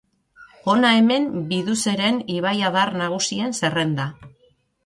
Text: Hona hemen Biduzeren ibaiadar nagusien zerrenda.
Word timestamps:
Hona 0.71 0.93
hemen 1.01 1.27
Biduzeren 1.51 2.19
ibaiadar 2.39 2.95
nagusien 3.03 3.55
zerrenda. 3.63 4.09